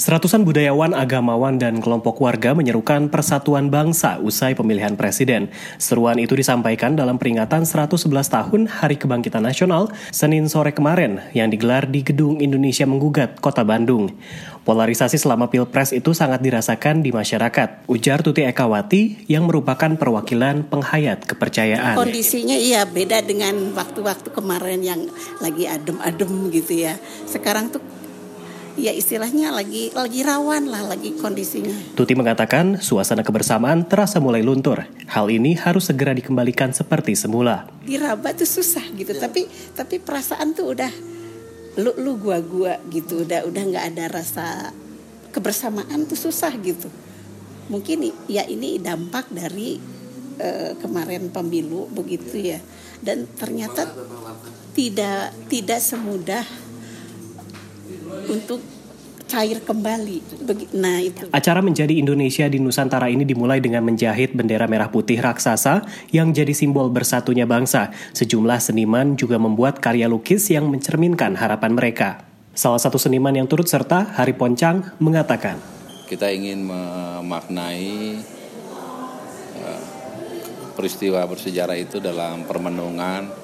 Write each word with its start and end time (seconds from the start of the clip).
Seratusan 0.00 0.48
budayawan, 0.48 0.96
agamawan, 0.96 1.60
dan 1.60 1.76
kelompok 1.84 2.24
warga 2.24 2.56
menyerukan 2.56 3.12
persatuan 3.12 3.68
bangsa 3.68 4.16
usai 4.16 4.56
pemilihan 4.56 4.96
presiden. 4.96 5.52
Seruan 5.76 6.16
itu 6.16 6.32
disampaikan 6.32 6.96
dalam 6.96 7.20
peringatan 7.20 7.68
111 7.68 8.08
tahun 8.08 8.64
Hari 8.64 8.96
Kebangkitan 8.96 9.44
Nasional 9.44 9.92
Senin 10.08 10.48
sore 10.48 10.72
kemarin 10.72 11.20
yang 11.36 11.52
digelar 11.52 11.84
di 11.84 12.00
Gedung 12.00 12.40
Indonesia 12.40 12.88
Menggugat, 12.88 13.44
Kota 13.44 13.60
Bandung. 13.60 14.08
Polarisasi 14.64 15.20
selama 15.20 15.52
Pilpres 15.52 15.92
itu 15.92 16.16
sangat 16.16 16.40
dirasakan 16.40 17.04
di 17.04 17.12
masyarakat, 17.12 17.84
ujar 17.84 18.24
Tuti 18.24 18.48
Ekawati 18.48 19.28
yang 19.28 19.44
merupakan 19.44 20.00
perwakilan 20.00 20.64
penghayat 20.64 21.28
kepercayaan. 21.28 22.00
Kondisinya 22.00 22.56
iya 22.56 22.88
beda 22.88 23.20
dengan 23.20 23.76
waktu-waktu 23.76 24.32
kemarin 24.32 24.80
yang 24.80 25.12
lagi 25.44 25.68
adem-adem 25.68 26.48
gitu 26.56 26.88
ya. 26.88 26.96
Sekarang 27.28 27.68
tuh 27.68 27.99
ya 28.80 28.96
istilahnya 28.96 29.52
lagi 29.52 29.92
lagi 29.92 30.24
rawan 30.24 30.72
lah 30.72 30.88
lagi 30.88 31.12
kondisinya. 31.20 31.92
Tuti 31.92 32.16
mengatakan 32.16 32.80
suasana 32.80 33.20
kebersamaan 33.20 33.84
terasa 33.84 34.16
mulai 34.18 34.40
luntur. 34.40 34.88
Hal 35.12 35.28
ini 35.28 35.52
harus 35.60 35.92
segera 35.92 36.16
dikembalikan 36.16 36.72
seperti 36.72 37.12
semula. 37.12 37.68
Diraba 37.84 38.32
tuh 38.32 38.48
susah 38.48 38.82
gitu, 38.96 39.12
tapi 39.20 39.44
tapi 39.76 40.00
perasaan 40.00 40.56
tuh 40.56 40.72
udah 40.72 40.92
lu 41.76 41.92
lu 42.00 42.16
gua 42.16 42.40
gua 42.40 42.80
gitu, 42.88 43.28
udah 43.28 43.44
udah 43.44 43.62
nggak 43.68 43.84
ada 43.94 44.04
rasa 44.08 44.72
kebersamaan 45.30 46.08
tuh 46.08 46.16
susah 46.16 46.56
gitu. 46.64 46.88
Mungkin 47.68 48.10
ya 48.26 48.48
ini 48.48 48.80
dampak 48.80 49.30
dari 49.30 49.78
uh, 50.40 50.72
kemarin 50.80 51.28
pemilu 51.28 51.86
begitu 51.92 52.56
ya. 52.56 52.58
Dan 53.00 53.28
ternyata 53.36 53.88
tidak 54.76 55.32
tidak 55.48 55.80
semudah 55.80 56.44
untuk 58.30 58.62
cair 59.30 59.62
kembali. 59.62 60.42
Nah, 60.74 60.98
itu. 60.98 61.30
Acara 61.30 61.62
menjadi 61.62 61.94
Indonesia 61.94 62.50
di 62.50 62.58
Nusantara 62.58 63.06
ini 63.06 63.22
dimulai 63.22 63.62
dengan 63.62 63.86
menjahit 63.86 64.34
bendera 64.34 64.66
merah 64.66 64.90
putih 64.90 65.22
raksasa 65.22 65.86
yang 66.10 66.34
jadi 66.34 66.50
simbol 66.50 66.90
bersatunya 66.90 67.46
bangsa. 67.46 67.94
Sejumlah 68.10 68.58
seniman 68.58 69.14
juga 69.14 69.38
membuat 69.38 69.78
karya 69.78 70.10
lukis 70.10 70.50
yang 70.50 70.66
mencerminkan 70.66 71.38
harapan 71.38 71.70
mereka. 71.70 72.26
Salah 72.50 72.82
satu 72.82 72.98
seniman 72.98 73.30
yang 73.30 73.46
turut 73.46 73.70
serta, 73.70 74.18
Hari 74.18 74.34
Poncang, 74.34 74.98
mengatakan, 74.98 75.62
Kita 76.10 76.26
ingin 76.26 76.66
memaknai 76.66 78.18
uh, 79.62 79.82
peristiwa 80.74 81.22
bersejarah 81.30 81.78
itu 81.78 82.02
dalam 82.02 82.42
permenungan 82.42 83.39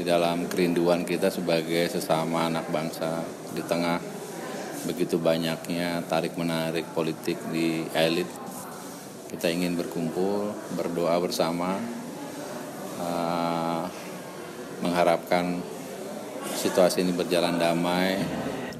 di 0.00 0.08
dalam 0.08 0.48
kerinduan 0.48 1.04
kita 1.04 1.28
sebagai 1.28 1.92
sesama 1.92 2.48
anak 2.48 2.72
bangsa. 2.72 3.20
Di 3.52 3.60
tengah 3.60 4.00
begitu 4.88 5.20
banyaknya 5.20 6.00
tarik 6.08 6.40
menarik 6.40 6.88
politik 6.96 7.36
di 7.52 7.84
elit 7.92 8.24
kita 9.28 9.52
ingin 9.52 9.76
berkumpul 9.76 10.56
berdoa 10.72 11.20
bersama 11.20 11.76
uh, 12.96 13.84
mengharapkan 14.80 15.60
situasi 16.56 17.04
ini 17.04 17.12
berjalan 17.12 17.60
damai 17.60 18.16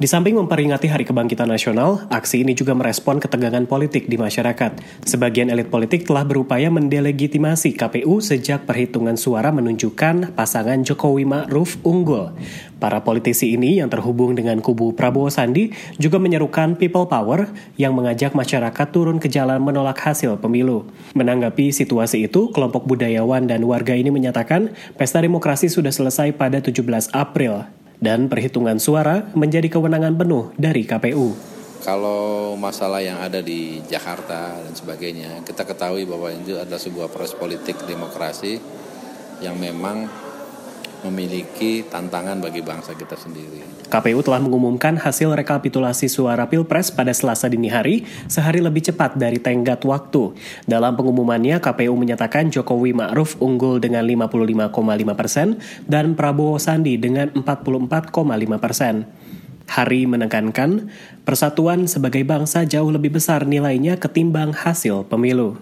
di 0.01 0.09
samping 0.09 0.33
memperingati 0.33 0.89
Hari 0.89 1.05
Kebangkitan 1.05 1.45
Nasional, 1.45 2.09
aksi 2.09 2.41
ini 2.41 2.57
juga 2.57 2.73
merespon 2.73 3.21
ketegangan 3.21 3.69
politik 3.69 4.09
di 4.09 4.17
masyarakat. 4.17 4.81
Sebagian 5.05 5.53
elit 5.53 5.69
politik 5.69 6.09
telah 6.09 6.25
berupaya 6.25 6.73
mendelegitimasi 6.73 7.77
KPU 7.77 8.25
sejak 8.25 8.65
perhitungan 8.65 9.21
suara 9.21 9.53
menunjukkan 9.53 10.33
pasangan 10.33 10.81
Jokowi 10.89 11.29
Ma'ruf 11.29 11.77
unggul. 11.85 12.33
Para 12.81 13.05
politisi 13.05 13.53
ini 13.53 13.77
yang 13.77 13.93
terhubung 13.93 14.33
dengan 14.33 14.65
kubu 14.65 14.97
Prabowo 14.97 15.29
Sandi 15.29 15.69
juga 16.01 16.17
menyerukan 16.17 16.81
people 16.81 17.05
power 17.05 17.53
yang 17.77 17.93
mengajak 17.93 18.33
masyarakat 18.33 18.87
turun 18.89 19.21
ke 19.21 19.29
jalan 19.29 19.61
menolak 19.61 20.01
hasil 20.01 20.41
pemilu. 20.41 20.89
Menanggapi 21.13 21.77
situasi 21.77 22.25
itu, 22.25 22.49
kelompok 22.57 22.89
budayawan 22.89 23.45
dan 23.45 23.61
warga 23.69 23.93
ini 23.93 24.09
menyatakan 24.09 24.73
pesta 24.97 25.21
demokrasi 25.21 25.69
sudah 25.69 25.93
selesai 25.93 26.33
pada 26.33 26.65
17 26.65 27.13
April 27.13 27.80
dan 28.01 28.27
perhitungan 28.27 28.81
suara 28.81 29.29
menjadi 29.37 29.69
kewenangan 29.69 30.17
penuh 30.17 30.51
dari 30.57 30.89
KPU. 30.89 31.37
Kalau 31.81 32.57
masalah 32.61 33.01
yang 33.01 33.17
ada 33.21 33.41
di 33.41 33.81
Jakarta 33.89 34.61
dan 34.61 34.77
sebagainya, 34.77 35.41
kita 35.49 35.65
ketahui 35.65 36.05
bahwa 36.05 36.29
itu 36.29 36.57
adalah 36.57 36.81
sebuah 36.81 37.09
proses 37.09 37.33
politik 37.33 37.77
demokrasi 37.89 38.61
yang 39.41 39.57
memang 39.57 40.05
memiliki 41.07 41.87
tantangan 41.87 42.39
bagi 42.41 42.61
bangsa 42.61 42.93
kita 42.93 43.17
sendiri. 43.17 43.89
KPU 43.91 44.23
telah 44.23 44.39
mengumumkan 44.39 44.95
hasil 45.01 45.35
rekapitulasi 45.35 46.07
suara 46.07 46.47
Pilpres 46.47 46.95
pada 46.95 47.11
Selasa 47.11 47.51
dini 47.51 47.67
hari, 47.67 48.07
sehari 48.31 48.63
lebih 48.63 48.87
cepat 48.87 49.19
dari 49.19 49.43
tenggat 49.43 49.83
waktu. 49.83 50.37
Dalam 50.69 50.95
pengumumannya, 50.95 51.59
KPU 51.59 51.99
menyatakan 51.99 52.53
Jokowi 52.53 52.95
Ma'ruf 52.95 53.35
unggul 53.43 53.83
dengan 53.83 54.07
55,5 54.07 55.19
persen 55.19 55.59
dan 55.91 56.15
Prabowo 56.15 56.61
Sandi 56.63 56.95
dengan 57.01 57.33
44,5 57.35 58.15
persen. 58.63 59.09
Hari 59.71 60.03
menekankan 60.03 60.91
persatuan 61.23 61.87
sebagai 61.87 62.27
bangsa 62.27 62.67
jauh 62.67 62.91
lebih 62.91 63.15
besar 63.15 63.47
nilainya 63.47 63.99
ketimbang 64.03 64.51
hasil 64.51 65.07
pemilu. 65.07 65.55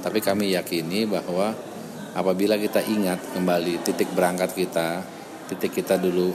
Tapi 0.00 0.24
kami 0.24 0.56
yakini 0.56 1.04
bahwa 1.04 1.52
apabila 2.12 2.60
kita 2.60 2.84
ingat 2.84 3.20
kembali 3.32 3.80
titik 3.84 4.12
berangkat 4.12 4.52
kita, 4.52 5.00
titik 5.52 5.82
kita 5.82 5.96
dulu 5.96 6.32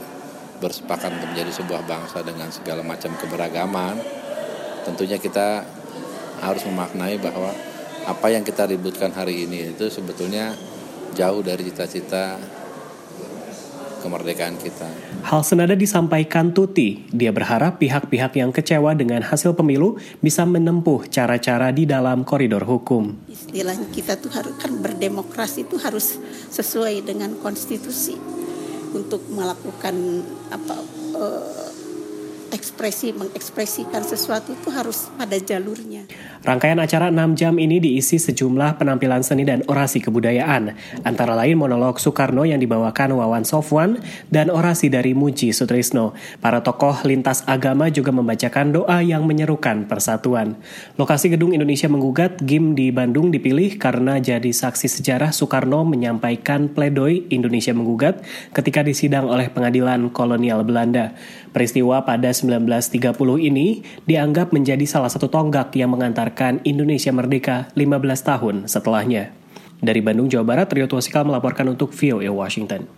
bersepakat 0.58 1.14
untuk 1.14 1.30
menjadi 1.34 1.52
sebuah 1.54 1.82
bangsa 1.86 2.18
dengan 2.26 2.50
segala 2.50 2.82
macam 2.82 3.14
keberagaman, 3.14 3.94
tentunya 4.82 5.18
kita 5.18 5.62
harus 6.42 6.62
memaknai 6.66 7.18
bahwa 7.18 7.50
apa 8.06 8.26
yang 8.30 8.42
kita 8.42 8.66
ributkan 8.66 9.10
hari 9.14 9.46
ini 9.46 9.74
itu 9.74 9.90
sebetulnya 9.90 10.54
jauh 11.14 11.42
dari 11.42 11.66
cita-cita 11.70 12.38
kemerdekaan 14.00 14.56
kita. 14.56 14.86
Hal 15.26 15.42
senada 15.44 15.74
disampaikan 15.74 16.54
Tuti. 16.54 17.04
Dia 17.10 17.34
berharap 17.34 17.82
pihak-pihak 17.82 18.38
yang 18.38 18.50
kecewa 18.54 18.94
dengan 18.94 19.20
hasil 19.20 19.52
pemilu 19.52 19.98
bisa 20.22 20.46
menempuh 20.48 21.10
cara-cara 21.10 21.74
di 21.74 21.84
dalam 21.84 22.22
koridor 22.22 22.64
hukum. 22.64 23.28
Istilahnya 23.28 23.90
kita 23.92 24.16
tuh 24.16 24.32
harus 24.32 24.54
kan 24.56 24.72
berdemokrasi 24.78 25.68
itu 25.68 25.76
harus 25.82 26.16
sesuai 26.48 27.04
dengan 27.04 27.36
konstitusi 27.38 28.16
untuk 28.96 29.20
melakukan 29.28 30.24
apa 30.48 30.74
uh, 31.18 31.67
ekspresi 32.50 33.12
mengekspresikan 33.12 34.00
sesuatu 34.00 34.54
itu 34.54 34.68
harus 34.72 35.12
pada 35.16 35.36
jalurnya. 35.36 36.08
Rangkaian 36.46 36.78
acara 36.78 37.10
6 37.10 37.34
jam 37.34 37.54
ini 37.58 37.82
diisi 37.82 38.16
sejumlah 38.16 38.78
penampilan 38.78 39.26
seni 39.26 39.42
dan 39.42 39.66
orasi 39.66 39.98
kebudayaan, 39.98 40.72
antara 41.02 41.34
lain 41.34 41.58
monolog 41.58 41.98
Soekarno 41.98 42.46
yang 42.46 42.62
dibawakan 42.62 43.18
Wawan 43.18 43.42
Sofwan 43.42 43.98
dan 44.30 44.48
orasi 44.48 44.86
dari 44.86 45.12
Muji 45.18 45.50
Sutrisno. 45.50 46.14
Para 46.38 46.62
tokoh 46.62 47.02
lintas 47.02 47.42
agama 47.50 47.90
juga 47.90 48.14
membacakan 48.14 48.70
doa 48.70 49.02
yang 49.02 49.26
menyerukan 49.26 49.90
persatuan. 49.90 50.54
Lokasi 50.94 51.34
Gedung 51.34 51.50
Indonesia 51.52 51.90
Menggugat 51.90 52.38
GIM 52.46 52.78
di 52.78 52.94
Bandung 52.94 53.34
dipilih 53.34 53.74
karena 53.76 54.22
jadi 54.22 54.48
saksi 54.48 54.86
sejarah 54.86 55.34
Soekarno 55.34 55.82
menyampaikan 55.82 56.70
pledoi 56.70 57.26
Indonesia 57.34 57.74
Menggugat 57.74 58.22
ketika 58.54 58.86
disidang 58.86 59.26
oleh 59.26 59.50
pengadilan 59.50 60.06
kolonial 60.14 60.62
Belanda. 60.62 61.18
Peristiwa 61.48 62.04
pada 62.06 62.30
1930 62.38 63.18
ini 63.42 63.82
dianggap 64.06 64.54
menjadi 64.54 64.86
salah 64.86 65.10
satu 65.10 65.26
tonggak 65.26 65.74
yang 65.74 65.90
mengantarkan 65.90 66.62
Indonesia 66.62 67.10
merdeka 67.10 67.66
15 67.74 68.22
tahun 68.22 68.54
setelahnya. 68.70 69.34
Dari 69.78 70.02
Bandung, 70.02 70.30
Jawa 70.30 70.46
Barat, 70.46 70.70
Rio 70.74 70.86
Tuasikal 70.86 71.26
melaporkan 71.26 71.66
untuk 71.70 71.94
VOA 71.94 72.30
Washington. 72.30 72.97